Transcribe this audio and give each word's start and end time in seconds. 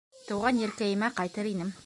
Тыуған 0.29 0.63
еркәйемә 0.63 1.11
ҡайтыр 1.21 1.53
инем 1.53 1.75